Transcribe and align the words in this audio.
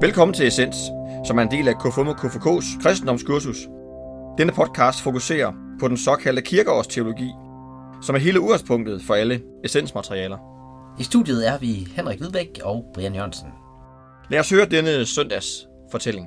Velkommen 0.00 0.34
til 0.34 0.46
Essens, 0.46 0.76
som 1.26 1.38
er 1.38 1.42
en 1.42 1.50
del 1.50 1.68
af 1.68 1.74
KFUM 1.78 2.08
og 2.08 2.14
KFK's 2.14 2.82
kristendomskursus. 2.82 3.56
Denne 4.38 4.52
podcast 4.52 5.02
fokuserer 5.02 5.52
på 5.80 5.88
den 5.88 5.96
såkaldte 5.96 6.42
kirkeårsteologi, 6.42 7.30
som 8.02 8.14
er 8.14 8.18
hele 8.18 8.40
udgangspunktet 8.40 9.02
for 9.02 9.14
alle 9.14 9.42
essensmaterialer. 9.64 10.38
I 11.00 11.02
studiet 11.02 11.48
er 11.48 11.58
vi 11.58 11.88
Henrik 11.96 12.18
Hvidbæk 12.18 12.60
og 12.64 12.84
Brian 12.94 13.14
Jørgensen. 13.14 13.48
Lad 14.30 14.40
os 14.40 14.50
høre 14.50 14.66
denne 14.66 15.06
søndags 15.06 15.68
fortælling. 15.90 16.26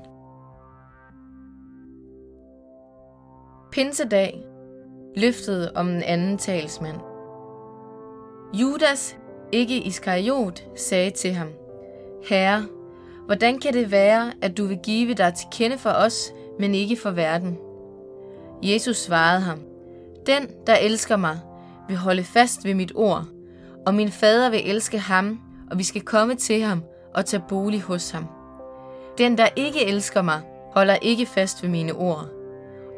Pinsedag. 3.72 4.44
Løftet 5.18 5.72
om 5.72 5.90
en 5.90 6.04
anden 6.04 6.38
talsmand. 6.38 6.98
Judas, 8.54 9.18
ikke 9.52 9.78
Iskariot, 9.78 10.64
sagde 10.76 11.10
til 11.10 11.34
ham, 11.34 11.48
Herre, 12.30 12.66
hvordan 13.26 13.60
kan 13.60 13.74
det 13.74 13.92
være, 13.92 14.32
at 14.42 14.58
du 14.58 14.66
vil 14.66 14.80
give 14.84 15.14
dig 15.14 15.34
til 15.34 15.48
kende 15.52 15.78
for 15.78 15.90
os, 15.90 16.34
men 16.60 16.76
ikke 16.76 16.96
for 16.96 17.12
verden? 17.12 17.58
Jesus 18.64 18.98
svarede 18.98 19.42
ham, 19.42 19.60
Den, 20.26 20.48
der 20.68 20.76
elsker 20.76 21.16
mig, 21.16 21.40
vil 21.88 21.98
holde 21.98 22.24
fast 22.24 22.66
ved 22.66 22.74
mit 22.74 22.92
ord, 22.96 23.26
og 23.86 23.94
min 23.94 24.12
fader 24.12 24.50
vil 24.50 24.70
elske 24.70 25.00
ham, 25.00 25.40
og 25.72 25.78
vi 25.78 25.84
skal 25.84 26.02
komme 26.02 26.36
til 26.36 26.62
ham 26.62 26.84
og 27.14 27.26
tage 27.26 27.44
bolig 27.50 27.82
hos 27.82 28.10
ham. 28.10 28.26
Den, 29.18 29.38
der 29.38 29.48
ikke 29.56 29.86
elsker 29.86 30.22
mig, 30.22 30.42
holder 30.72 30.96
ikke 30.96 31.26
fast 31.26 31.64
ved 31.64 31.70
mine 31.70 31.94
ord. 31.94 32.26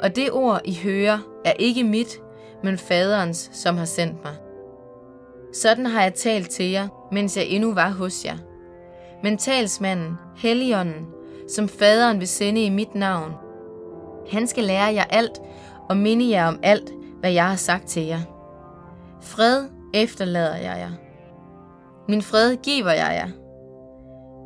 Og 0.02 0.16
det 0.16 0.32
ord, 0.32 0.60
I 0.64 0.78
hører, 0.82 1.18
er 1.44 1.52
ikke 1.52 1.84
mit, 1.84 2.20
men 2.62 2.78
faderens, 2.78 3.50
som 3.52 3.76
har 3.76 3.84
sendt 3.84 4.24
mig. 4.24 4.34
Sådan 5.52 5.86
har 5.86 6.02
jeg 6.02 6.14
talt 6.14 6.50
til 6.50 6.70
jer, 6.70 6.88
mens 7.12 7.36
jeg 7.36 7.46
endnu 7.46 7.74
var 7.74 7.90
hos 7.90 8.24
jer. 8.24 8.36
Men 9.22 9.36
talsmanden, 9.36 10.18
Helligånden, 10.36 11.06
som 11.48 11.68
faderen 11.68 12.18
vil 12.18 12.28
sende 12.28 12.64
i 12.64 12.68
mit 12.68 12.94
navn, 12.94 13.32
han 14.30 14.46
skal 14.46 14.64
lære 14.64 14.94
jer 14.94 15.04
alt 15.04 15.40
og 15.88 15.96
minde 15.96 16.30
jer 16.30 16.48
om 16.48 16.58
alt, 16.62 16.92
hvad 17.20 17.32
jeg 17.32 17.48
har 17.48 17.56
sagt 17.56 17.86
til 17.86 18.02
jer. 18.02 18.20
Fred 19.22 19.64
efterlader 19.94 20.56
jeg 20.56 20.76
jer. 20.78 20.90
Min 22.08 22.22
fred 22.22 22.56
giver 22.56 22.90
jeg 22.90 23.14
jer. 23.14 23.28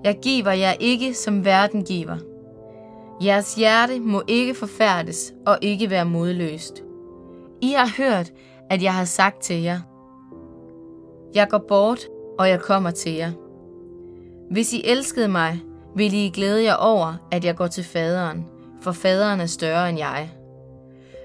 Jeg 0.05 0.19
giver 0.23 0.53
jer 0.53 0.73
ikke, 0.81 1.15
som 1.15 1.45
verden 1.45 1.85
giver. 1.85 2.17
Jeres 3.25 3.55
hjerte 3.55 4.01
må 4.01 4.23
ikke 4.29 4.55
forfærdes 4.55 5.33
og 5.47 5.59
ikke 5.63 5.91
være 5.91 6.05
modløst. 6.05 6.83
I 7.61 7.73
har 7.73 8.03
hørt, 8.03 8.33
at 8.71 8.83
jeg 8.83 8.95
har 8.95 9.05
sagt 9.05 9.43
til 9.43 9.63
jer. 9.63 9.81
Jeg 11.35 11.49
går 11.51 11.65
bort, 11.69 12.07
og 12.39 12.49
jeg 12.49 12.61
kommer 12.61 12.91
til 12.91 13.13
jer. 13.13 13.33
Hvis 14.51 14.73
I 14.73 14.83
elskede 14.85 15.29
mig, 15.29 15.61
ville 15.97 16.27
I 16.27 16.31
glæde 16.31 16.65
jer 16.65 16.75
over, 16.75 17.15
at 17.31 17.45
jeg 17.45 17.57
går 17.57 17.67
til 17.67 17.85
faderen, 17.85 18.47
for 18.81 18.93
faderen 18.93 19.41
er 19.41 19.47
større 19.47 19.89
end 19.89 19.99
jeg. 19.99 20.31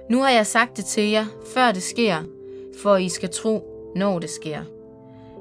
Nu 0.09 0.21
har 0.21 0.29
jeg 0.29 0.47
sagt 0.47 0.77
det 0.77 0.85
til 0.85 1.09
jer, 1.09 1.25
før 1.53 1.71
det 1.71 1.83
sker, 1.83 2.17
for 2.81 2.95
I 2.95 3.09
skal 3.09 3.29
tro, 3.29 3.63
når 3.95 4.19
det 4.19 4.29
sker. 4.29 4.61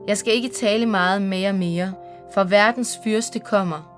Jeg 0.09 0.19
skal 0.19 0.35
ikke 0.35 0.49
tale 0.49 0.87
meget 0.87 1.23
mere 1.23 1.53
mere, 1.53 1.93
for 2.35 2.45
verdens 2.45 2.99
fyrste 3.05 3.39
kommer, 3.39 3.93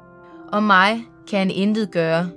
og 0.52 0.62
mig 0.62 1.04
kan 1.28 1.38
han 1.38 1.50
intet 1.50 1.90
gøre. 1.90 2.30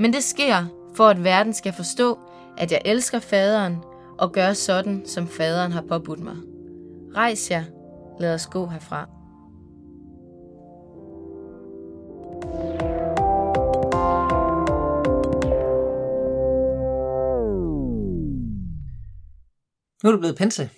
Men 0.00 0.12
det 0.12 0.24
sker, 0.24 0.64
for 0.94 1.08
at 1.08 1.24
verden 1.24 1.54
skal 1.54 1.72
forstå, 1.72 2.18
at 2.58 2.72
jeg 2.72 2.82
elsker 2.84 3.18
faderen 3.18 3.76
og 4.18 4.32
gør 4.32 4.52
sådan, 4.52 5.02
som 5.06 5.28
faderen 5.28 5.72
har 5.72 5.82
påbudt 5.88 6.20
mig. 6.20 6.36
Rejs 7.14 7.50
jer, 7.50 7.64
lad 8.20 8.34
os 8.34 8.46
gå 8.46 8.66
herfra. 8.66 9.15
Nu 20.06 20.10
er 20.10 20.14
det 20.14 20.20
blevet 20.20 20.36
pinse. 20.38 20.70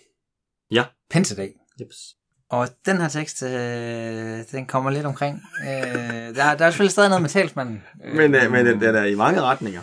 Ja. 0.70 0.84
Pinsedag. 1.10 1.54
Jeps. 1.80 1.96
Og 2.48 2.68
den 2.86 2.96
her 2.96 3.08
tekst, 3.08 3.42
øh, 3.42 3.50
den 4.52 4.66
kommer 4.66 4.90
lidt 4.90 5.06
omkring. 5.06 5.42
Øh, 5.60 5.66
der, 5.68 6.32
der 6.56 6.64
er 6.64 6.70
selvfølgelig 6.70 6.90
stadig 6.90 7.08
noget 7.08 7.22
med 7.22 7.30
talsmanden. 7.30 7.82
Øh, 8.04 8.14
Men, 8.16 8.34
øh, 8.34 8.50
men 8.52 8.66
den, 8.66 8.80
den 8.80 8.94
er 8.94 9.04
i 9.04 9.14
mange 9.14 9.40
retninger. 9.40 9.82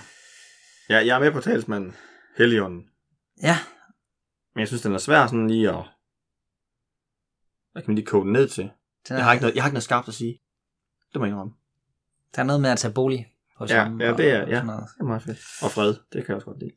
Ja, 0.89 0.95
jeg 1.05 1.16
er 1.16 1.19
med 1.19 1.31
på 1.31 1.39
talsmanden, 1.41 1.95
Helligånden. 2.38 2.84
Ja, 3.41 3.57
Men 4.55 4.59
jeg 4.59 4.67
synes, 4.67 4.81
den 4.81 4.94
er 4.94 4.97
svær 4.97 5.28
sådan 5.28 5.47
lige 5.47 5.69
at... 5.69 5.84
Hvad 7.72 7.81
kan 7.81 7.91
man 7.91 7.95
lige 7.95 8.05
kode 8.05 8.23
den 8.23 8.34
ned 8.34 8.47
til? 8.50 8.63
den 8.63 9.13
er, 9.13 9.16
Jeg 9.16 9.25
har 9.25 9.34
ikke 9.34 9.41
noget, 9.44 9.55
jeg 9.55 9.63
har 9.63 9.67
ikke 9.69 9.73
noget 9.73 9.84
skarpt 9.84 10.07
at 10.07 10.13
sige. 10.13 10.39
Det 11.13 11.19
må 11.19 11.25
jeg 11.25 11.31
indrømme. 11.31 11.53
der 12.35 12.41
er 12.41 12.45
noget 12.45 12.61
med 12.61 12.69
at 12.69 12.78
tage 12.79 12.94
bolig 12.94 13.28
hos 13.55 13.69
Ja, 13.72 13.84
ham. 13.84 14.01
ja, 14.01 14.11
og- 14.11 14.17
det 14.17 14.29
er, 14.31 14.41
og 14.41 14.50
ja, 14.50 14.63
noget. 14.63 14.84
det 14.95 15.01
er 15.01 15.05
meget 15.05 15.23
fedt. 15.23 15.39
Og 15.61 15.72
fred, 15.72 15.88
det 16.13 16.25
kan 16.25 16.28
jeg 16.28 16.35
også 16.35 16.45
godt 16.45 16.59
lide. 16.59 16.72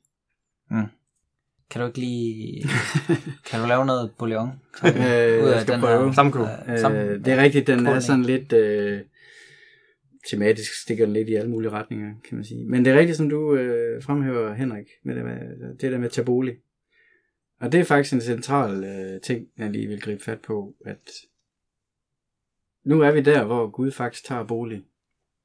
Kan 1.79 1.85
du 1.85 1.87
ikke 1.87 1.99
lige... 1.99 2.69
kan 3.51 3.61
du 3.61 3.67
lave 3.67 3.87
noget 3.87 4.11
bouillon? 4.19 4.49
Øh, 4.85 4.93
jeg 4.95 5.61
skal 5.63 5.81
prøve. 5.81 6.15
Sammenkog. 6.15 6.49
Øh, 6.69 6.79
sammen- 6.79 7.01
Øh, 7.01 7.25
det 7.25 7.33
er 7.33 7.43
rigtigt, 7.43 7.67
den 7.67 7.87
er 7.87 8.01
sådan 8.01 8.23
lidt 8.23 8.53
øh, 8.53 9.01
tematisk, 10.31 10.73
stikker 10.83 11.05
den 11.05 11.13
lidt 11.15 11.29
i 11.29 11.35
alle 11.35 11.51
mulige 11.51 11.71
retninger, 11.71 12.15
kan 12.29 12.37
man 12.37 12.45
sige. 12.45 12.65
Men 12.65 12.85
det 12.85 12.93
er 12.93 12.99
rigtigt, 12.99 13.17
som 13.17 13.31
du 13.31 13.55
øh, 13.55 14.03
fremhæver, 14.03 14.55
Henrik, 14.55 14.87
med 15.03 15.15
det, 15.17 15.25
med, 15.25 15.75
det 15.81 15.93
der 15.93 15.99
med 15.99 16.11
taboli. 16.11 16.53
Og 17.61 17.73
det 17.73 17.81
er 17.81 17.85
faktisk 17.85 18.15
en 18.15 18.21
central 18.21 18.85
øh, 18.85 19.21
ting, 19.21 19.47
jeg 19.59 19.71
lige 19.71 19.87
vil 19.89 20.01
gribe 20.01 20.23
fat 20.25 20.41
på, 20.41 20.75
at 20.87 21.11
nu 22.85 23.01
er 23.01 23.11
vi 23.13 23.21
der, 23.21 23.45
hvor 23.45 23.71
Gud 23.71 23.91
faktisk 23.91 24.25
tager 24.25 24.45
bolig 24.45 24.85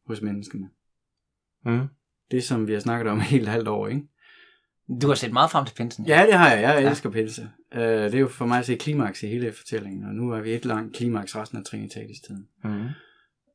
hos 0.08 0.22
menneskene. 0.22 0.70
Mm. 1.66 1.88
Det, 2.32 2.44
som 2.44 2.68
vi 2.68 2.74
har 2.74 2.80
snakket 2.80 3.12
om 3.12 3.20
helt 3.34 3.48
halvt 3.48 3.68
år, 3.68 3.88
ikke? 3.88 4.02
Du 5.02 5.08
har 5.08 5.16
set 5.16 5.34
meget 5.34 5.52
frem 5.52 5.66
til 5.66 5.76
pinsen. 5.76 6.06
Ja, 6.06 6.26
det 6.26 6.34
har 6.34 6.50
jeg. 6.52 6.62
Jeg 6.62 6.82
Ja. 6.84 6.90
elsker 6.90 7.10
pelse. 7.10 7.50
Uh, 7.76 7.80
det 7.82 8.14
er 8.16 8.20
jo 8.20 8.28
for 8.28 8.46
mig 8.46 8.60
at 8.60 8.66
se 8.66 8.76
klimaks 8.76 9.24
i 9.24 9.28
hele 9.28 9.52
fortællingen, 9.54 10.04
og 10.06 10.16
nu 10.16 10.32
er 10.32 10.42
vi 10.42 10.54
et 10.54 10.66
langt 10.66 10.96
klimaks 10.96 11.36
resten 11.36 11.58
af 11.58 11.64
Trinitatis-tiden. 11.64 12.48
Mm. 12.64 12.86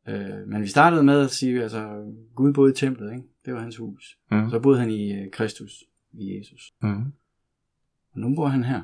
Uh, 0.08 0.48
men 0.48 0.62
vi 0.62 0.66
startede 0.66 1.02
med 1.02 1.20
at 1.24 1.30
sige, 1.30 1.62
altså 1.62 2.12
Gud 2.34 2.52
boede 2.52 2.72
i 2.72 2.74
templet, 2.74 3.12
ikke? 3.12 3.24
det 3.44 3.54
var 3.54 3.60
hans 3.60 3.76
hus. 3.76 4.18
Mm. 4.30 4.50
Så 4.50 4.60
boede 4.60 4.80
han 4.80 4.90
i 4.90 5.20
uh, 5.20 5.30
Kristus, 5.32 5.84
i 6.12 6.38
Jesus. 6.38 6.72
Mm. 6.82 7.04
Og 8.12 8.20
nu 8.20 8.34
bor 8.34 8.46
han 8.48 8.64
her. 8.64 8.82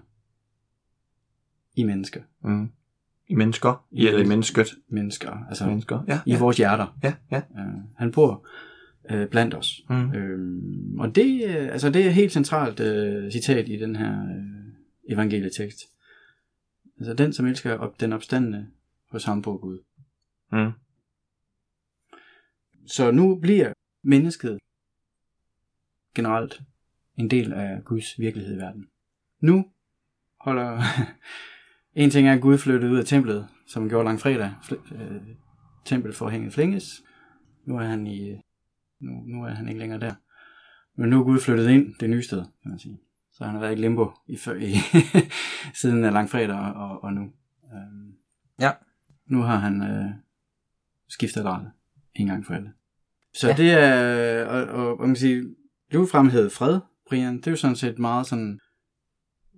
I 1.76 1.82
mennesker. 1.84 2.20
Mm. 2.44 2.68
I 3.28 3.34
mennesker. 3.34 3.86
I, 3.90 4.06
eller 4.06 4.20
i 4.20 4.26
mennesket. 4.26 4.66
Mennesker, 4.88 5.44
altså 5.48 5.66
Mennesker. 5.66 6.04
Ja, 6.08 6.20
i 6.26 6.30
ja. 6.32 6.38
vores 6.38 6.56
hjerter. 6.56 6.98
Ja, 7.02 7.14
ja. 7.30 7.38
Uh, 7.50 7.82
han 7.96 8.12
bor 8.12 8.46
uh, 9.12 9.28
blandt 9.28 9.54
os. 9.54 9.84
Mm. 9.90 10.14
Øhm, 10.14 11.00
og 11.00 11.14
det, 11.14 11.44
øh, 11.44 11.72
altså 11.72 11.90
det 11.90 12.02
er 12.02 12.06
et 12.06 12.14
helt 12.14 12.32
centralt 12.32 12.80
øh, 12.80 13.32
citat 13.32 13.68
i 13.68 13.76
den 13.76 13.96
her 13.96 14.22
øh, 14.22 14.72
evangelietekst. 15.08 15.78
Altså 16.98 17.14
den, 17.14 17.32
som 17.32 17.46
elsker 17.46 17.74
op, 17.74 18.00
den 18.00 18.12
opstandende 18.12 18.66
hos 19.10 19.24
ham 19.24 19.42
på 19.42 19.56
Gud. 19.56 19.78
Mm. 20.52 20.72
Så 22.86 23.10
nu 23.10 23.40
bliver 23.40 23.72
mennesket 24.02 24.58
generelt 26.14 26.60
en 27.16 27.30
del 27.30 27.52
af 27.52 27.84
Guds 27.84 28.18
virkelighed 28.18 28.54
i 28.54 28.58
verden. 28.58 28.88
Nu 29.40 29.64
holder... 30.40 30.82
en 31.94 32.10
ting 32.10 32.28
er, 32.28 32.32
at 32.32 32.40
Gud 32.40 32.58
flyttede 32.58 32.92
ud 32.92 32.98
af 32.98 33.04
templet, 33.04 33.48
som 33.66 33.82
han 33.82 33.88
gjorde 33.88 34.04
langfredag. 34.04 34.52
Fl- 34.62 34.94
øh, 34.94 35.22
tempelforhænget 35.84 36.52
flænges. 36.52 37.02
Nu 37.64 37.76
er 37.76 37.84
han 37.84 38.06
i... 38.06 38.40
Nu, 39.00 39.12
nu 39.26 39.44
er 39.44 39.50
han 39.50 39.68
ikke 39.68 39.78
længere 39.80 40.00
der. 40.00 40.14
Men 40.96 41.10
nu 41.10 41.20
er 41.20 41.24
Gud 41.24 41.40
flyttet 41.40 41.68
ind 41.70 41.94
det 42.00 42.10
nye 42.10 42.22
sted, 42.22 42.44
kan 42.62 42.70
man 42.70 42.78
sige. 42.78 43.00
Så 43.32 43.44
han 43.44 43.52
har 43.54 43.60
været 43.60 43.72
i 43.78 43.80
limbo 43.80 44.10
i, 44.26 44.36
før- 44.36 44.54
i 44.60 44.74
siden 45.80 46.04
af 46.04 46.12
langfredag 46.12 46.56
og, 46.58 46.72
og, 46.90 47.04
og 47.04 47.12
nu. 47.12 47.32
Øhm, 47.74 48.14
Ja. 48.60 48.72
Nu 49.26 49.40
har 49.42 49.56
han 49.56 49.82
øh, 49.82 50.10
skiftet 51.08 51.40
adresse 51.40 51.70
en 52.14 52.26
gang 52.26 52.46
for 52.46 52.54
alle. 52.54 52.72
Så 53.34 53.48
Ja. 53.48 53.54
det 53.56 53.70
er, 53.72 54.44
og, 54.46 54.62
og, 54.86 55.00
og 55.00 55.06
man 55.06 55.16
sige, 55.16 55.54
du 55.92 56.06
fremhævede 56.06 56.50
fred, 56.50 56.80
Brian, 57.08 57.36
det 57.36 57.46
er 57.46 57.50
jo 57.50 57.56
sådan 57.56 57.76
set 57.76 57.98
meget 57.98 58.26
sådan, 58.26 58.60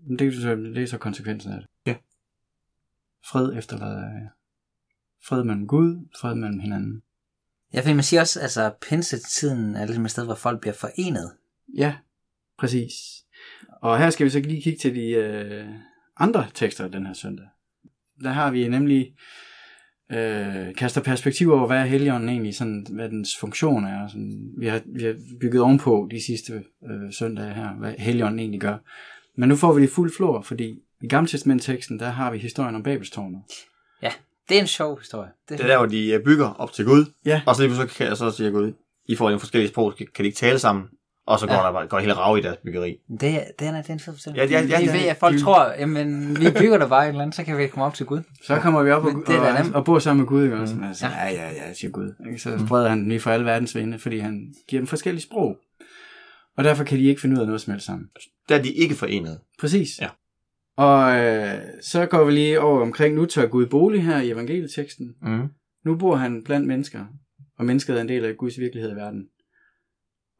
det, 0.08 0.20
er 0.20 0.26
jo 0.26 0.32
så- 0.32 0.56
det 0.56 0.82
er 0.82 0.86
så 0.86 0.98
konsekvensen 0.98 1.52
af 1.52 1.60
det. 1.60 1.68
Ja. 1.86 1.96
Fred 3.30 3.56
efterlader. 3.58 4.28
Fred 5.28 5.44
mellem 5.44 5.66
Gud, 5.66 6.08
fred 6.20 6.34
mellem 6.34 6.58
hinanden. 6.60 7.02
Ja, 7.74 7.80
fordi 7.80 7.94
man 7.94 8.04
siger 8.04 8.20
også, 8.20 8.40
altså 8.40 8.72
pinsetiden 8.88 9.76
er 9.76 9.84
ligesom 9.84 10.04
et 10.04 10.10
sted, 10.10 10.24
hvor 10.24 10.34
folk 10.34 10.60
bliver 10.60 10.74
forenet. 10.74 11.32
Ja, 11.76 11.94
præcis. 12.58 12.92
Og 13.82 13.98
her 13.98 14.10
skal 14.10 14.24
vi 14.24 14.30
så 14.30 14.40
lige 14.40 14.62
kigge 14.62 14.78
til 14.78 14.94
de 14.94 15.08
øh, 15.10 15.66
andre 16.16 16.46
tekster 16.54 16.88
den 16.88 17.06
her 17.06 17.14
søndag. 17.14 17.46
Der 18.22 18.30
har 18.30 18.50
vi 18.50 18.68
nemlig 18.68 19.14
øh, 20.12 20.74
kaster 20.74 21.02
perspektiv 21.02 21.50
over, 21.52 21.66
hvad 21.66 21.78
er 21.78 21.84
Helligånden 21.84 22.28
egentlig, 22.28 22.54
sådan, 22.54 22.86
hvad 22.90 23.08
dens 23.08 23.36
funktion 23.40 23.84
er. 23.84 24.02
og 24.02 24.10
Sådan, 24.10 24.52
vi, 24.58 24.66
har, 24.66 24.82
vi 24.86 25.04
har 25.04 25.14
bygget 25.40 25.62
ovenpå 25.62 26.08
de 26.10 26.26
sidste 26.26 26.64
øh, 26.90 27.12
søndage 27.12 27.54
her, 27.54 27.74
hvad 27.74 27.94
Helligånden 27.98 28.38
egentlig 28.38 28.60
gør. 28.60 28.76
Men 29.36 29.48
nu 29.48 29.56
får 29.56 29.72
vi 29.72 29.82
det 29.82 29.90
fuld 29.90 30.12
flor, 30.16 30.42
fordi 30.42 30.78
i 31.02 31.08
Gamle 31.08 31.28
Testament-teksten, 31.28 31.98
der 31.98 32.08
har 32.08 32.30
vi 32.30 32.38
historien 32.38 32.74
om 32.74 32.82
Babelstårnet. 32.82 33.42
Ja, 34.02 34.12
Det 34.48 34.56
er 34.56 34.60
en 34.60 34.66
sjov 34.66 34.98
historie. 34.98 35.28
Det 35.48 35.60
er 35.60 35.66
der, 35.66 35.76
hvor 35.76 35.87
de 35.87 36.08
øh, 36.12 36.25
bygger 36.25 36.48
op 36.48 36.72
til 36.72 36.84
Gud. 36.84 37.04
Ja. 37.25 37.40
Og 37.46 37.56
så 37.56 37.62
lige 37.62 37.69
pludselig 37.75 37.90
kan, 38.08 38.16
så 38.16 38.31
siger 38.31 38.50
Gud, 38.50 38.72
I 39.06 39.16
får 39.16 39.31
en 39.31 39.40
forskellige 39.40 39.69
sprog, 39.70 39.94
kan 39.96 40.06
de 40.19 40.25
ikke 40.25 40.37
tale 40.37 40.58
sammen. 40.58 40.84
Og 41.26 41.38
så 41.38 41.46
går 41.46 41.54
Ja. 41.54 41.60
der 41.60 41.72
bare 41.72 41.87
går 41.87 41.98
hele 41.98 42.12
rav 42.14 42.38
i 42.38 42.40
deres 42.40 42.56
byggeri. 42.64 42.96
Det, 43.10 43.20
det, 43.20 43.28
er, 43.37 43.44
det 43.58 43.66
er 43.88 43.93
en 43.93 44.00
fed 44.00 44.12
fortælling. 44.12 44.50
Ja, 44.50 44.58
ja, 44.60 44.66
ja, 44.66 44.78
Vi 44.81 44.84
ja, 44.84 44.93
ved, 44.93 45.00
at 45.08 45.16
folk 45.16 45.34
De- 45.34 45.40
tror, 45.43 45.72
jamen, 45.78 46.40
vi 46.40 46.50
bygger 46.58 46.78
der 46.78 46.88
bare 46.88 47.04
et 47.04 47.08
eller 47.08 47.22
andet, 47.22 47.34
så 47.37 47.44
kan 47.44 47.58
vi 47.58 47.66
komme 47.66 47.84
op 47.84 47.94
til 47.94 48.06
Gud. 48.06 48.20
Så 48.43 48.58
kommer 48.58 48.82
vi 48.82 48.90
op 48.90 49.04
og, 49.04 49.12
det 49.26 49.38
og, 49.38 49.75
og 49.75 49.84
bor 49.84 49.98
sammen 49.98 50.20
med 50.20 50.28
Gud, 50.28 50.44
ikke 50.44 50.56
også? 50.56 50.75
Altså, 50.88 51.06
Ja. 51.06 51.25
ja, 51.26 51.32
ja, 51.32 51.49
ja, 51.52 51.72
siger 51.75 51.90
Gud. 51.90 52.14
Ikke? 52.26 52.38
Så 52.38 52.58
spreder 52.66 52.88
han 52.88 52.99
den 52.99 53.08
lige 53.08 53.20
for 53.20 53.31
alle 53.31 53.46
verdens 53.46 53.75
vinde, 53.75 53.99
fordi 53.99 54.19
han 54.19 54.54
giver 54.69 54.81
dem 54.81 54.87
forskellige 54.87 55.22
sprog. 55.22 55.56
Og 56.56 56.64
derfor 56.64 56.84
kan 56.84 56.99
de 56.99 57.04
ikke 57.04 57.20
finde 57.20 57.37
ud 57.37 57.40
af 57.40 57.46
noget 57.46 57.60
som 57.60 57.70
helst 57.72 57.87
sammen. 57.87 58.08
Der 58.49 58.56
er 58.56 58.62
de 58.62 58.72
ikke 58.72 58.94
forenet. 58.94 59.38
Præcis. 59.60 59.88
Ja. 60.00 60.08
Og 60.76 61.17
øh, 61.17 61.61
så 61.82 62.06
går 62.06 62.25
vi 62.25 62.32
lige 62.32 62.61
over 62.61 62.82
omkring, 62.82 63.14
nu 63.14 63.26
tager 63.26 63.49
Gud 63.49 63.67
bolig 63.67 64.05
her 64.05 64.20
i 64.20 64.31
evangelieteksten. 64.31 65.14
Mm. 65.23 65.49
Nu 65.84 65.96
bor 65.96 66.17
han 66.17 66.44
blandt 66.44 66.67
mennesker, 66.67 67.05
og 67.58 67.64
mennesket 67.64 67.96
er 67.96 68.00
en 68.00 68.08
del 68.08 68.25
af 68.25 68.37
Guds 68.37 68.58
virkelighed 68.58 68.93
i 68.93 68.96
verden. 68.96 69.28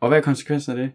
Og 0.01 0.09
hvad 0.09 0.19
er 0.19 0.23
konsekvensen 0.23 0.73
af 0.73 0.79
det? 0.79 0.93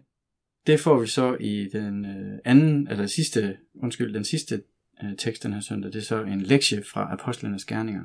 Det 0.66 0.80
får 0.80 1.00
vi 1.00 1.06
så 1.06 1.36
i 1.40 1.68
den 1.72 2.04
øh, 2.04 2.38
anden, 2.44 2.88
eller 2.90 3.06
sidste, 3.06 3.56
undskyld, 3.82 4.14
den 4.14 4.24
sidste 4.24 4.62
øh, 5.04 5.16
tekst 5.18 5.42
den 5.42 5.52
her 5.52 5.60
søndag. 5.60 5.92
Det 5.92 5.98
er 5.98 6.04
så 6.04 6.22
en 6.22 6.40
lektie 6.40 6.82
fra 6.92 7.12
apostlenes 7.12 7.64
gerninger. 7.64 8.04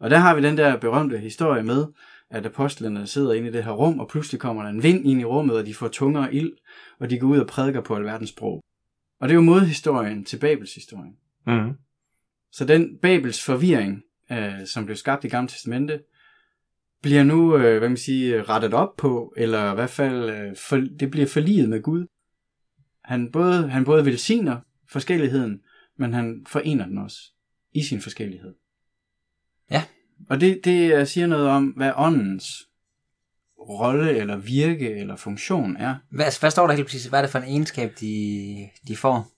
Og 0.00 0.10
der 0.10 0.16
har 0.16 0.34
vi 0.34 0.42
den 0.42 0.56
der 0.56 0.76
berømte 0.76 1.18
historie 1.18 1.62
med, 1.62 1.86
at 2.30 2.46
apostlene 2.46 3.06
sidder 3.06 3.32
inde 3.32 3.48
i 3.48 3.52
det 3.52 3.64
her 3.64 3.72
rum, 3.72 4.00
og 4.00 4.08
pludselig 4.08 4.40
kommer 4.40 4.62
der 4.62 4.70
en 4.70 4.82
vind 4.82 5.06
ind 5.06 5.20
i 5.20 5.24
rummet, 5.24 5.56
og 5.56 5.66
de 5.66 5.74
får 5.74 5.88
tunger 5.88 6.26
og 6.26 6.34
ild, 6.34 6.52
og 6.98 7.10
de 7.10 7.18
går 7.18 7.28
ud 7.28 7.38
og 7.38 7.46
prædiker 7.46 7.80
på 7.80 7.94
alverdens 7.94 8.30
sprog. 8.30 8.62
Og 9.20 9.28
det 9.28 9.34
er 9.34 9.36
jo 9.36 9.40
modhistorien 9.40 10.24
til 10.24 10.38
Babels 10.38 10.74
historien. 10.74 11.16
Mm. 11.46 11.72
Så 12.52 12.64
den 12.64 12.98
Babels 13.02 13.44
forvirring, 13.44 14.02
øh, 14.32 14.66
som 14.66 14.84
blev 14.84 14.96
skabt 14.96 15.24
i 15.24 15.28
Gamle 15.28 15.48
Testamente, 15.48 16.02
bliver 17.02 17.22
nu, 17.22 17.56
øh, 17.56 17.78
hvad 17.78 17.88
man 17.88 17.96
siger, 17.96 18.48
rettet 18.48 18.74
op 18.74 18.96
på, 18.96 19.34
eller 19.36 19.72
i 19.72 19.74
hvert 19.74 19.90
fald, 19.90 20.30
øh, 20.30 20.56
for, 20.56 20.76
det 20.76 21.10
bliver 21.10 21.26
forliget 21.26 21.68
med 21.68 21.82
Gud. 21.82 22.06
Han 23.04 23.32
både, 23.32 23.68
han 23.68 23.84
både 23.84 24.04
velsigner 24.04 24.60
forskelligheden, 24.88 25.60
men 25.96 26.12
han 26.12 26.46
forener 26.48 26.86
den 26.86 26.98
også 26.98 27.18
i 27.72 27.82
sin 27.82 28.00
forskellighed. 28.00 28.54
Ja. 29.70 29.84
Og 30.28 30.40
det, 30.40 30.60
det 30.64 30.94
øh, 30.94 31.06
siger 31.06 31.26
noget 31.26 31.48
om, 31.48 31.66
hvad 31.66 31.92
åndens 31.96 32.69
rolle, 33.68 34.16
eller 34.16 34.36
virke, 34.36 34.94
eller 34.94 35.16
funktion 35.16 35.76
er. 35.76 35.94
Hvad, 36.10 36.40
hvad 36.40 36.50
står 36.50 36.66
der 36.66 36.74
helt 36.74 36.86
præcis? 36.86 37.06
Hvad 37.06 37.18
er 37.18 37.22
det 37.22 37.30
for 37.30 37.38
en 37.38 37.48
egenskab, 37.48 37.92
de, 38.00 38.68
de 38.88 38.96
får? 38.96 39.28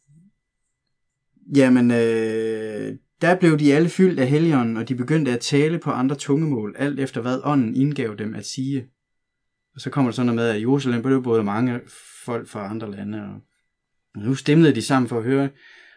Jamen, 1.56 1.90
øh, 1.90 2.96
der 3.20 3.34
blev 3.34 3.58
de 3.58 3.74
alle 3.74 3.88
fyldt 3.88 4.20
af 4.20 4.26
helligånden, 4.26 4.76
og 4.76 4.88
de 4.88 4.94
begyndte 4.94 5.30
at 5.30 5.40
tale 5.40 5.78
på 5.78 5.90
andre 5.90 6.16
tungemål, 6.16 6.74
alt 6.78 7.00
efter 7.00 7.20
hvad 7.20 7.40
ånden 7.44 7.76
indgav 7.76 8.14
dem 8.19 8.34
at 8.34 8.46
sige. 8.46 8.86
Og 9.74 9.80
så 9.80 9.90
kommer 9.90 10.10
der 10.10 10.14
sådan 10.14 10.26
noget 10.26 10.36
med, 10.36 10.48
at 10.48 10.56
i 10.56 10.60
Jerusalem 10.60 11.02
blev 11.02 11.22
både 11.22 11.44
mange 11.44 11.80
folk 12.24 12.48
fra 12.48 12.70
andre 12.70 12.90
lande, 12.90 13.22
og 13.22 13.40
nu 14.22 14.34
stemlede 14.34 14.74
de 14.74 14.82
sammen 14.82 15.08
for 15.08 15.19
at 15.19 15.24
høre, 15.24 15.48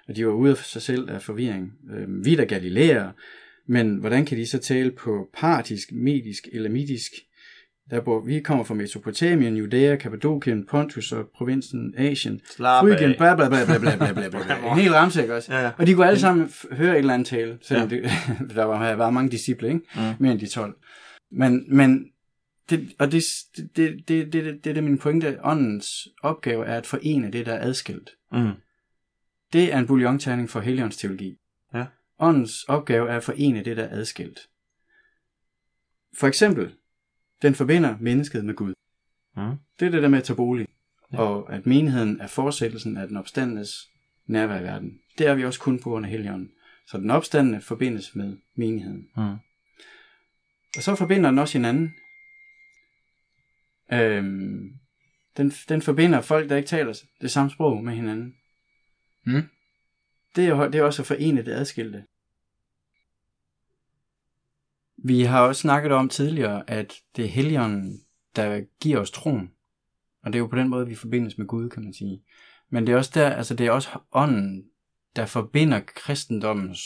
og 0.07 0.15
de 0.15 0.25
var 0.25 0.33
ude 0.33 0.51
af 0.51 0.57
sig 0.57 0.81
selv 0.81 1.09
af 1.09 1.21
forvirring. 1.21 1.73
Øh, 1.93 2.25
vi 2.25 2.33
er 2.33 2.37
da 2.37 2.43
galilæer, 2.43 3.11
men 3.67 3.95
hvordan 3.95 4.25
kan 4.25 4.37
de 4.37 4.47
så 4.47 4.57
tale 4.57 4.91
på 4.91 5.29
partisk, 5.33 5.91
medisk 5.91 6.47
eller 6.51 6.69
midisk? 6.69 7.11
Der 7.89 8.01
hvor 8.01 8.19
vi 8.19 8.39
kommer 8.39 8.63
fra 8.63 8.73
Mesopotamien, 8.73 9.57
Judæa, 9.57 9.95
Kappadokien, 9.95 10.65
Pontus 10.65 11.11
og 11.11 11.29
provinsen 11.35 11.93
Asien. 11.97 12.41
Slap 12.49 12.83
Frygien, 12.83 13.13
bla 13.17 13.35
bla 13.35 13.47
bla 13.49 13.65
bla 13.65 13.77
bla 13.77 13.95
bla 14.13 14.29
bla. 14.29 14.39
en 14.71 14.79
hel 14.79 14.93
ramsæk 14.93 15.29
også. 15.29 15.53
Ja, 15.53 15.61
ja. 15.61 15.71
Og 15.77 15.87
de 15.87 15.93
kunne 15.93 16.07
alle 16.07 16.19
sammen 16.19 16.51
høre 16.71 16.93
et 16.93 16.97
eller 16.97 17.13
andet 17.13 17.27
tale, 17.27 17.57
selvom 17.61 17.89
ja. 17.89 17.95
det, 17.95 18.11
der 18.55 18.63
var, 18.63 18.95
var 18.95 19.09
mange 19.09 19.31
disciple, 19.31 19.67
ikke? 19.67 19.79
Mm. 19.95 20.01
Mere 20.19 20.31
end 20.31 20.39
de 20.39 20.47
12. 20.47 20.75
Men, 21.31 21.75
men 21.75 22.05
det, 22.69 22.95
og 22.99 23.11
det, 23.11 23.23
det, 23.57 23.75
det, 23.75 24.07
det, 24.07 24.33
det, 24.33 24.63
det, 24.63 24.75
det 24.75 24.83
min 24.83 24.97
pointe. 24.97 25.37
Åndens 25.43 26.07
opgave 26.23 26.65
er 26.65 26.77
at 26.77 26.85
forene 26.85 27.31
det, 27.31 27.45
der 27.45 27.53
er 27.53 27.67
adskilt. 27.67 28.09
Mm. 28.31 28.51
Det 29.53 29.73
er 29.73 29.79
en 29.79 29.87
bouillonterning 29.87 30.49
for 30.49 30.59
Helions 30.59 30.97
teologi. 30.97 31.37
Ja. 31.73 31.85
Åndens 32.19 32.63
opgave 32.63 33.09
er 33.09 33.17
at 33.17 33.23
forene 33.23 33.63
det, 33.63 33.77
der 33.77 33.83
er 33.83 33.99
adskilt. 33.99 34.39
For 36.17 36.27
eksempel, 36.27 36.71
den 37.45 37.55
forbinder 37.55 37.97
mennesket 37.99 38.45
med 38.45 38.53
Gud. 38.53 38.73
Mm. 39.37 39.55
Det 39.79 39.85
er 39.85 39.89
det 39.89 40.03
der 40.03 40.09
med 40.09 40.17
at 40.17 40.23
tage 40.23 40.37
bolig. 40.37 40.67
Ja. 41.11 41.17
Ja. 41.17 41.27
Og 41.27 41.53
at 41.53 41.65
menigheden 41.65 42.21
er 42.21 42.27
fortsættelsen 42.27 42.97
af 42.97 43.07
den 43.07 43.17
opstandes 43.17 43.89
nærvær 44.27 44.59
i 44.59 44.63
verden. 44.63 44.99
Det 45.17 45.27
er 45.27 45.35
vi 45.35 45.45
også 45.45 45.59
kun 45.59 45.79
på 45.79 45.89
grund 45.89 46.05
af 46.05 46.11
Helligånden. 46.11 46.51
Så 46.87 46.97
den 46.97 47.09
opstandende 47.09 47.61
forbindes 47.61 48.15
med 48.15 48.37
menigheden. 48.55 49.07
Mm. 49.17 49.33
Og 50.77 50.81
så 50.81 50.95
forbinder 50.95 51.29
den 51.29 51.39
også 51.39 51.57
hinanden. 51.57 51.93
Øhm, 53.93 54.69
den, 55.37 55.49
den 55.49 55.81
forbinder 55.81 56.21
folk, 56.21 56.49
der 56.49 56.55
ikke 56.55 56.67
taler 56.67 56.93
det 57.21 57.31
samme 57.31 57.51
sprog 57.51 57.83
med 57.83 57.93
hinanden. 57.93 58.35
Mm. 59.25 59.41
Det, 60.35 60.47
er, 60.47 60.67
det 60.67 60.79
er 60.79 60.83
også 60.83 61.01
at 61.01 61.07
forene 61.07 61.45
det 61.45 61.51
adskilte. 61.51 62.05
Vi 64.97 65.21
har 65.21 65.41
også 65.41 65.61
snakket 65.61 65.91
om 65.91 66.09
tidligere, 66.09 66.69
at 66.69 66.93
det 67.15 67.25
er 67.25 67.29
Helligånden, 67.29 67.99
der 68.35 68.61
giver 68.81 68.99
os 68.99 69.11
troen. 69.11 69.51
Og 70.23 70.33
det 70.33 70.39
er 70.39 70.41
jo 70.41 70.47
på 70.47 70.55
den 70.55 70.69
måde, 70.69 70.87
vi 70.87 70.95
forbindes 70.95 71.37
med 71.37 71.47
Gud, 71.47 71.69
kan 71.69 71.83
man 71.83 71.93
sige. 71.93 72.21
Men 72.69 72.87
det 72.87 72.93
er 72.93 72.97
også 72.97 73.11
der, 73.13 73.29
altså 73.29 73.55
det 73.55 73.65
er 73.65 73.71
også 73.71 73.89
ånden, 74.11 74.65
der 75.15 75.25
forbinder 75.25 75.79
kristendommens 75.95 76.81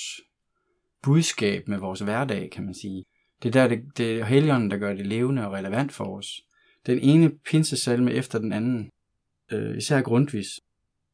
budskab 1.04 1.68
med 1.68 1.78
vores 1.78 2.00
hverdag, 2.00 2.50
kan 2.52 2.66
man 2.66 2.74
sige. 2.74 3.04
Det 3.44 3.56
er 3.56 3.62
der, 3.62 3.68
det, 3.68 3.98
det 3.98 4.20
er 4.20 4.26
Helligånden, 4.26 4.72
der 4.72 4.78
gør 4.78 4.94
det 4.94 5.08
levende 5.08 5.48
og 5.48 5.54
relevant 5.54 5.92
for 5.92 6.18
os. 6.18 6.42
Den 6.86 7.00
ene 7.00 7.30
pinsesalme 7.30 8.12
efter 8.12 8.40
den 8.40 8.54
anden, 8.54 8.90
øh, 9.52 9.78
især 9.78 10.02
grundvis, 10.02 10.48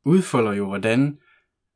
udfolder 0.05 0.53
jo, 0.53 0.67
hvordan 0.67 1.19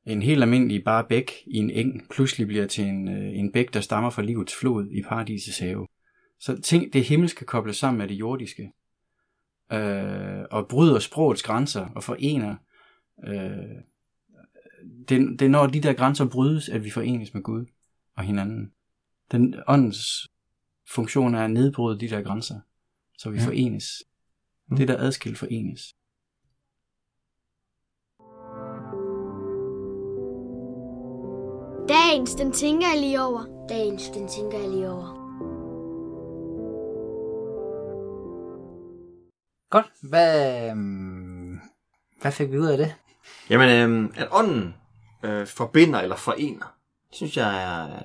en 0.05 0.21
helt 0.21 0.41
almindelig 0.41 0.83
bare 0.83 1.05
bæk 1.09 1.31
i 1.47 1.57
en 1.57 1.69
eng 1.69 2.09
pludselig 2.09 2.47
bliver 2.47 2.67
til 2.67 2.83
en, 2.83 3.07
øh, 3.07 3.39
en 3.39 3.51
bæk, 3.51 3.73
der 3.73 3.81
stammer 3.81 4.09
fra 4.09 4.21
livets 4.21 4.55
flod 4.55 4.87
i 4.91 5.01
paradisets 5.01 5.59
have. 5.59 5.87
Så 6.39 6.61
ting, 6.61 6.93
det 6.93 7.03
himmelske 7.03 7.45
kobles 7.45 7.77
sammen 7.77 7.97
med 7.97 8.07
det 8.07 8.15
jordiske, 8.15 8.71
øh, 9.71 10.45
og 10.51 10.68
bryder 10.68 10.99
sprogets 10.99 11.44
grænser 11.44 11.85
og 11.95 12.03
forener. 12.03 12.56
Øh, 13.27 13.81
det, 15.09 15.39
det 15.39 15.41
er 15.41 15.49
når 15.49 15.68
de 15.68 15.81
der 15.81 15.94
grænser 15.94 16.29
brydes, 16.29 16.69
at 16.69 16.83
vi 16.83 16.89
forenes 16.89 17.33
med 17.33 17.41
Gud 17.41 17.65
og 18.15 18.23
hinanden. 18.23 18.71
Den 19.31 19.56
åndens 19.68 20.27
funktion 20.89 21.35
er 21.35 21.44
at 21.45 21.51
nedbryde 21.51 21.99
de 21.99 22.09
der 22.09 22.21
grænser, 22.21 22.59
så 23.18 23.29
vi 23.29 23.37
Ja. 23.37 23.41
ja. 23.44 23.47
forenes. 23.47 24.03
Mm. 24.69 24.77
Det 24.77 24.87
der 24.87 24.97
adskilt 24.97 25.37
forenes. 25.37 25.95
Dagens, 31.89 32.35
den 32.35 32.51
tænker 32.51 32.87
jeg 32.87 33.01
lige 33.01 33.21
over. 33.21 33.65
Dagens, 33.69 34.03
den 34.09 34.27
tænker 34.27 34.59
jeg 34.59 34.69
lige 34.69 34.89
over. 34.89 35.19
Godt. 39.69 39.85
Hvad, 40.03 40.69
øhm, 40.69 41.59
hvad 42.21 42.31
fik 42.31 42.51
vi 42.51 42.57
ud 42.57 42.65
af 42.67 42.77
det? 42.77 42.95
Jamen, 43.49 43.69
øhm, 43.69 44.13
at 44.15 44.27
ånden 44.31 44.75
øh, 45.23 45.47
forbinder 45.47 45.99
eller 46.01 46.15
forener, 46.15 46.75
det 47.09 47.15
synes 47.15 47.37
jeg 47.37 47.63
er, 47.63 47.99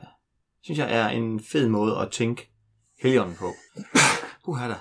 synes 0.63 0.79
jeg 0.79 0.93
er 0.93 1.09
en 1.09 1.41
fed 1.41 1.69
måde 1.69 1.99
at 1.99 2.11
tænke 2.11 2.51
Helligånden 3.03 3.37
på. 3.37 3.53
Uha 4.47 4.69
da. 4.69 4.75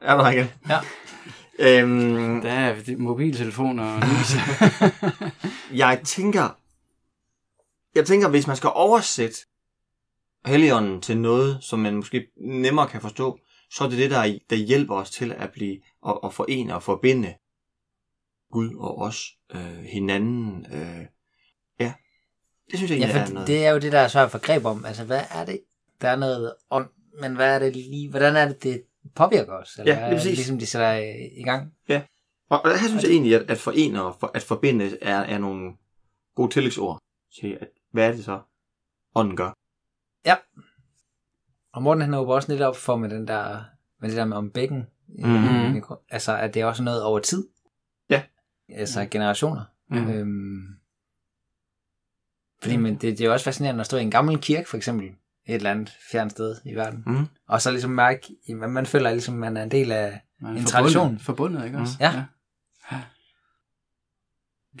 Er 0.00 0.16
du 0.16 0.26
igen? 0.26 0.46
Ja. 0.68 0.78
Øhm, 1.58 2.40
Der 2.40 2.50
er 2.52 2.96
mobiltelefoner 2.98 3.94
og 3.94 4.02
jeg 5.82 6.00
tænker, 6.04 6.58
jeg 7.94 8.06
tænker, 8.06 8.28
hvis 8.28 8.46
man 8.46 8.56
skal 8.56 8.70
oversætte 8.74 9.36
Helligånden 10.46 11.00
til 11.00 11.18
noget, 11.18 11.58
som 11.64 11.78
man 11.78 11.96
måske 11.96 12.26
nemmere 12.36 12.88
kan 12.88 13.00
forstå, 13.00 13.38
så 13.70 13.84
er 13.84 13.88
det 13.88 13.98
det, 13.98 14.10
der, 14.10 14.38
der 14.50 14.56
hjælper 14.56 14.94
os 14.94 15.10
til 15.10 15.32
at 15.32 15.52
blive 15.52 15.80
at, 16.06 16.18
at 16.24 16.34
forene 16.34 16.74
og 16.74 16.82
forbinde 16.82 17.34
Gud 18.52 18.74
og 18.74 18.98
os, 18.98 19.24
øh, 19.54 19.78
hinanden. 19.78 20.66
Øh, 20.72 21.06
ja, 21.80 21.92
det 22.70 22.78
synes 22.78 22.90
jeg 22.90 22.98
Ja, 22.98 23.04
egentlig 23.04 23.20
er 23.22 23.26
for 23.26 23.32
noget. 23.34 23.48
det 23.48 23.66
er 23.66 23.70
jo 23.70 23.78
det, 23.78 23.92
der 23.92 23.98
er 23.98 24.08
svært 24.08 24.30
for 24.30 24.38
greb 24.38 24.64
om. 24.64 24.84
Altså, 24.84 25.04
hvad 25.04 25.20
er 25.30 25.44
det? 25.44 25.60
Der 26.00 26.08
er 26.08 26.16
noget 26.16 26.54
ånd, 26.70 26.88
men 27.20 27.36
hvad 27.36 27.54
er 27.54 27.58
det 27.58 27.76
lige? 27.76 28.10
Hvordan 28.10 28.36
er 28.36 28.48
det, 28.48 28.62
det 28.62 28.82
påvirker 29.14 29.52
os? 29.52 29.76
Eller 29.78 29.92
Ja, 29.92 29.98
lige 29.98 30.04
er 30.06 30.10
det 30.10 30.16
præcis. 30.18 30.36
ligesom 30.36 30.58
de 30.58 30.66
sætter 30.66 30.92
i- 31.36 31.42
gang? 31.42 31.72
Og 32.50 32.64
og 32.64 32.80
her 32.80 32.88
synes 32.88 33.02
jeg 33.04 33.10
egentlig, 33.12 33.34
at, 33.34 33.50
at 33.50 33.58
forene 33.58 34.02
og 34.04 34.16
for, 34.20 34.30
at 34.34 34.42
forbinde 34.42 34.98
er, 35.02 35.16
er 35.18 35.38
nogle 35.38 35.72
gode 36.34 36.52
tillægsord 36.52 36.98
til, 37.40 37.58
at, 37.60 37.68
hvad 37.90 38.08
er 38.08 38.12
det 38.12 38.24
så, 38.24 38.40
ånden 39.14 39.36
gør. 39.36 39.52
Og 41.72 41.82
Morten 41.82 42.02
han 42.02 42.14
åbner 42.14 42.34
også 42.34 42.52
lidt 42.52 42.62
op 42.62 42.76
for 42.76 42.96
med 42.96 43.08
den 43.10 43.28
der, 43.28 43.64
med 44.00 44.08
det 44.08 44.16
der 44.16 44.24
med 44.24 44.36
om 44.36 44.50
bækken. 44.50 44.86
Mhm. 45.08 45.82
Altså, 46.10 46.36
at 46.36 46.54
det 46.54 46.62
er 46.62 46.66
også 46.66 46.82
noget 46.82 47.02
over 47.02 47.18
tid. 47.18 47.48
Ja. 48.10 48.22
Altså 48.68 49.08
generationer. 49.10 49.64
Mhm. 49.90 50.10
Øhm, 50.10 50.66
fordi 52.62 52.76
men 52.76 52.94
det, 52.94 53.02
det 53.02 53.20
er 53.20 53.24
jo 53.24 53.32
også 53.32 53.44
fascinerende 53.44 53.80
at 53.80 53.86
stå 53.86 53.96
i 53.96 54.02
en 54.02 54.10
gammel 54.10 54.38
kirke, 54.40 54.68
for 54.68 54.76
eksempel, 54.76 55.06
et 55.06 55.54
eller 55.54 55.70
andet 55.70 55.92
fjern 56.10 56.30
sted 56.30 56.56
i 56.64 56.74
verden. 56.74 57.02
Mm. 57.06 57.26
Og 57.48 57.62
så 57.62 57.70
ligesom 57.70 57.90
mærke, 57.90 58.36
at 58.48 58.70
man 58.70 58.86
føler 58.86 59.10
ligesom, 59.10 59.34
at 59.34 59.40
man 59.40 59.56
er 59.56 59.62
en 59.62 59.70
del 59.70 59.92
af 59.92 60.20
Man 60.40 60.56
er 60.56 60.60
en 60.60 60.66
forbundet, 60.66 60.68
tradition. 60.68 61.18
Forbundet, 61.18 61.64
ikke 61.64 61.78
også? 61.78 61.92
Ja. 62.00 62.24
ja. 62.92 63.02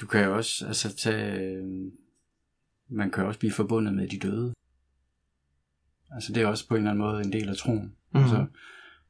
Du 0.00 0.06
kan 0.06 0.24
jo 0.24 0.36
også 0.36 0.66
altså, 0.66 0.96
tage... 0.96 1.62
Man 2.88 3.10
kan 3.10 3.24
også 3.26 3.38
blive 3.38 3.52
forbundet 3.52 3.94
med 3.94 4.08
de 4.08 4.18
døde. 4.18 4.54
Altså 6.10 6.32
det 6.32 6.42
er 6.42 6.46
også 6.46 6.68
på 6.68 6.74
en 6.74 6.78
eller 6.78 6.90
anden 6.90 7.04
måde 7.04 7.24
en 7.24 7.32
del 7.32 7.48
af 7.48 7.56
troen. 7.56 7.94
Mm. 8.14 8.20
Altså, 8.20 8.46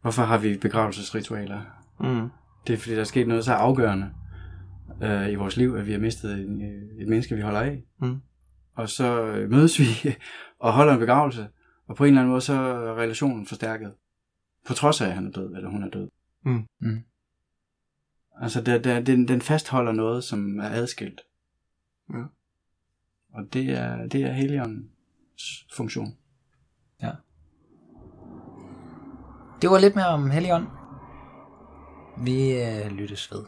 hvorfor 0.00 0.23
har 0.23 0.38
vi 0.38 0.56
begravelsesritualer? 0.56 1.62
Mm. 2.00 2.28
Det 2.66 2.73
er 2.73 2.78
fordi, 2.78 2.94
der 2.94 3.00
er 3.00 3.04
sket 3.04 3.28
noget 3.28 3.44
så 3.44 3.52
afgørende 3.52 4.11
øh, 5.02 5.30
i 5.30 5.35
vores 5.35 5.56
liv, 5.56 5.75
at 5.75 5.87
vi 5.87 5.92
har 5.92 5.99
mistet 5.99 6.32
en, 6.32 6.62
øh, 6.62 7.02
et 7.02 7.08
menneske, 7.08 7.35
vi 7.35 7.40
holder 7.40 7.61
af. 7.61 7.85
Mm. 7.99 8.20
Og 8.75 8.88
så 8.88 9.23
øh, 9.23 9.50
mødes 9.50 9.78
vi 9.78 10.14
og 10.64 10.73
holder 10.73 10.92
en 10.92 10.99
begravelse, 10.99 11.49
og 11.87 11.97
på 11.97 12.04
en 12.04 12.08
eller 12.08 12.20
anden 12.20 12.30
måde 12.30 12.40
så 12.40 12.52
er 12.52 12.94
relationen 12.94 13.47
forstærket. 13.47 13.92
På 14.66 14.75
trods 14.75 15.00
af, 15.00 15.06
at 15.06 15.14
han 15.14 15.26
er 15.26 15.30
død, 15.30 15.54
eller 15.54 15.70
hun 15.70 15.82
er 15.82 15.88
død. 15.88 16.11
Mm. 16.44 16.66
Mm. 16.80 17.02
Altså, 18.40 18.62
der, 18.62 18.78
der, 18.78 19.00
den, 19.00 19.28
den 19.28 19.40
fastholder 19.40 19.92
noget, 19.92 20.25
som 20.25 20.58
er 20.58 20.68
adskilt. 20.68 21.20
Ja. 22.12 22.23
Og 23.35 23.52
det 23.52 23.70
er, 23.70 24.06
det 24.06 24.23
er 24.23 24.32
Helligåndens 24.32 25.66
funktion. 25.76 26.16
Ja. 27.02 27.12
Det 29.62 29.70
var 29.70 29.78
lidt 29.78 29.94
mere 29.97 30.06
om 30.06 30.30
Helligånd. 30.30 30.66
Vi 32.25 32.62
øh, 32.62 32.90
lyttes 32.90 33.32
ved. 33.32 33.44